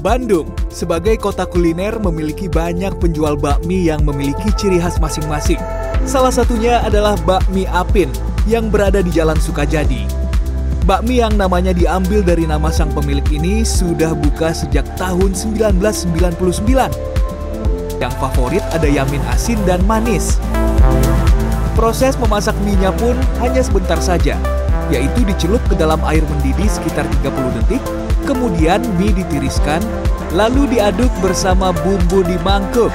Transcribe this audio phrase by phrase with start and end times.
[0.00, 5.60] Bandung, sebagai kota kuliner memiliki banyak penjual bakmi yang memiliki ciri khas masing-masing.
[6.08, 8.08] Salah satunya adalah bakmi Apin
[8.48, 10.08] yang berada di Jalan Sukajadi.
[10.88, 16.40] Bakmi yang namanya diambil dari nama sang pemilik ini sudah buka sejak tahun 1999.
[18.00, 20.40] Yang favorit ada yamin asin dan manis.
[21.76, 23.12] Proses memasak mie-nya pun
[23.44, 24.40] hanya sebentar saja,
[24.90, 27.82] yaitu dicelup ke dalam air mendidih sekitar 30 detik,
[28.26, 29.80] kemudian mie ditiriskan,
[30.34, 32.92] lalu diaduk bersama bumbu di mangkuk.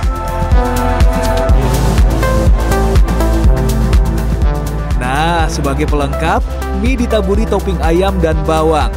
[4.99, 6.43] Nah, sebagai pelengkap,
[6.83, 8.91] mie ditaburi topping ayam dan bawang.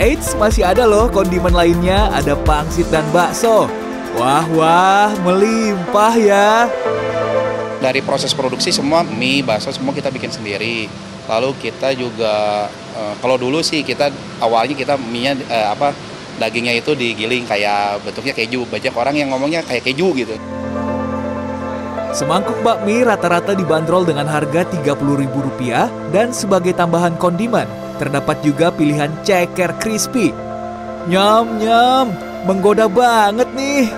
[0.00, 3.68] Eits, masih ada loh kondimen lainnya, ada pangsit dan bakso.
[4.18, 6.66] Wah, wah, melimpah ya.
[7.80, 10.84] Dari proses produksi semua mie, bakso semua kita bikin sendiri.
[11.24, 14.12] Lalu kita juga eh, kalau dulu sih kita
[14.44, 15.96] awalnya kita mie-nya eh, apa
[16.36, 18.68] dagingnya itu digiling kayak bentuknya keju.
[18.68, 20.36] Banyak orang yang ngomongnya kayak keju gitu.
[22.10, 27.70] Semangkuk bakmi rata-rata dibanderol dengan harga Rp30.000 dan sebagai tambahan kondimen,
[28.02, 30.34] terdapat juga pilihan ceker crispy.
[31.06, 32.10] Nyam nyam,
[32.50, 33.94] menggoda banget nih.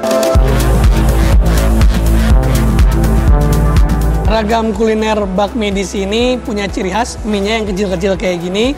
[4.33, 8.73] Ragam kuliner bakmi di sini punya ciri khas mie-nya yang kecil-kecil kayak gini.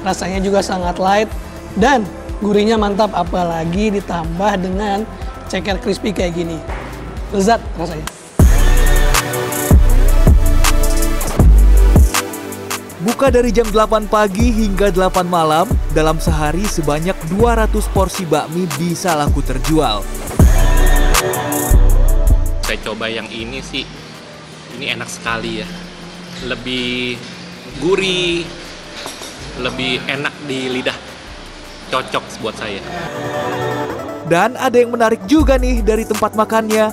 [0.00, 1.28] Rasanya juga sangat light
[1.76, 2.08] dan
[2.40, 5.04] gurihnya mantap apalagi ditambah dengan
[5.52, 6.56] ceker crispy kayak gini.
[7.36, 8.08] Lezat rasanya.
[13.04, 19.12] Buka dari jam 8 pagi hingga 8 malam, dalam sehari sebanyak 200 porsi bakmi bisa
[19.12, 20.00] laku terjual.
[22.64, 23.84] Saya coba yang ini sih,
[24.76, 25.68] ini enak sekali ya.
[26.44, 27.16] Lebih
[27.78, 28.42] gurih,
[29.62, 30.98] lebih enak di lidah.
[31.92, 32.82] Cocok buat saya.
[34.24, 36.90] Dan ada yang menarik juga nih dari tempat makannya.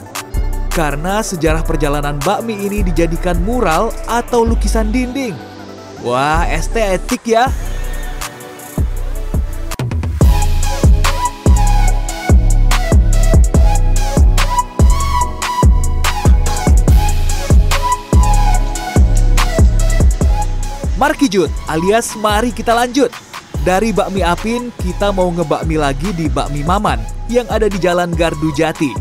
[0.72, 5.35] Karena sejarah perjalanan bakmi ini dijadikan mural atau lukisan dinding.
[6.00, 7.51] Wah, estetik ya.
[21.01, 23.09] Markijut alias mari kita lanjut.
[23.66, 28.53] Dari bakmi Apin, kita mau ngebakmi lagi di Bakmi Maman yang ada di Jalan Gardu
[28.53, 28.94] Jati.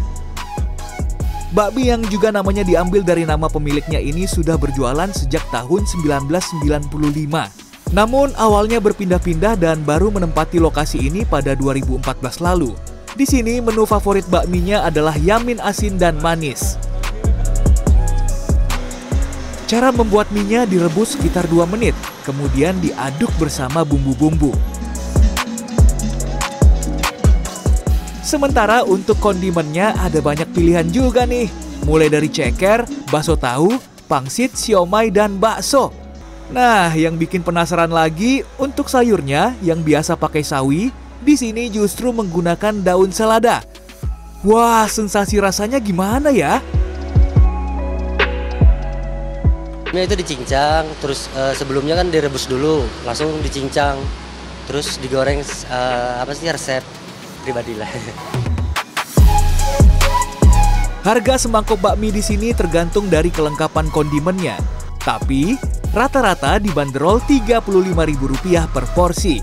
[1.53, 6.89] Bakmi yang juga namanya diambil dari nama pemiliknya ini sudah berjualan sejak tahun 1995.
[7.93, 12.73] Namun awalnya berpindah-pindah dan baru menempati lokasi ini pada 2014 lalu.
[13.13, 16.81] Di sini menu favorit bakminya adalah yamin asin dan manis.
[19.71, 21.95] Cara membuat mie-nya direbus sekitar 2 menit,
[22.27, 24.51] kemudian diaduk bersama bumbu-bumbu.
[28.19, 31.47] Sementara untuk kondimennya ada banyak pilihan juga nih,
[31.87, 32.83] mulai dari ceker,
[33.15, 33.79] bakso tahu,
[34.11, 35.95] pangsit, siomay, dan bakso.
[36.51, 40.91] Nah, yang bikin penasaran lagi untuk sayurnya yang biasa pakai sawi,
[41.23, 43.63] di sini justru menggunakan daun selada.
[44.43, 46.59] Wah, sensasi rasanya gimana ya?
[49.91, 53.99] Mie itu dicincang, terus eh, sebelumnya kan direbus dulu, langsung dicincang,
[54.71, 56.87] terus digoreng eh, apa sih resep
[57.43, 57.91] pribadi lah.
[61.03, 64.61] Harga semangkok bakmi di sini tergantung dari kelengkapan kondimennya.
[65.01, 65.59] Tapi
[65.91, 69.41] rata-rata dibanderol Rp35.000 per porsi.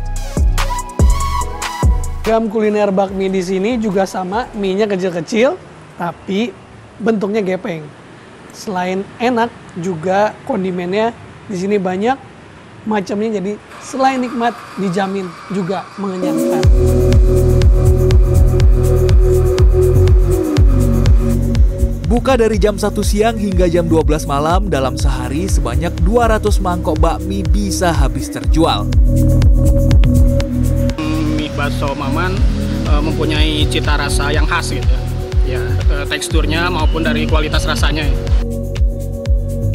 [2.27, 5.55] Ragam kuliner bakmi di sini juga sama, mie-nya kecil-kecil,
[5.95, 6.51] tapi
[6.99, 7.87] bentuknya gepeng.
[8.57, 11.13] Selain enak, juga kondimennya
[11.45, 12.17] di sini banyak,
[12.89, 13.53] macamnya jadi
[13.85, 16.65] selain nikmat dijamin juga mengenyangkan.
[22.09, 27.45] Buka dari jam 1 siang hingga jam 12 malam dalam sehari sebanyak 200 mangkok bakmi
[27.45, 28.89] bisa habis terjual.
[31.37, 32.33] mie bakso Maman
[32.89, 34.97] eh, mempunyai cita rasa yang khas gitu.
[35.45, 35.61] Ya,
[35.93, 38.09] eh, teksturnya maupun dari kualitas rasanya.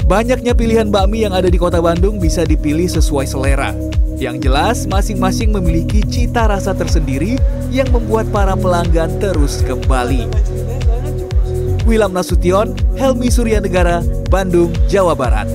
[0.02, 3.70] Banyaknya pilihan bakmi yang ada di kota Bandung bisa dipilih sesuai selera.
[4.18, 7.38] Yang jelas, masing-masing memiliki cita rasa tersendiri
[7.70, 10.26] yang membuat para pelanggan terus kembali.
[11.86, 15.46] Wilam Nasution, Helmi Suryanegara, Bandung, Jawa Barat.